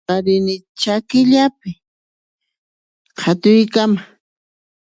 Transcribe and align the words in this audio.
Nuqa 0.03 0.15
rini 0.25 0.55
chakillapi 0.81 1.71
qhatuykama. 3.17 4.01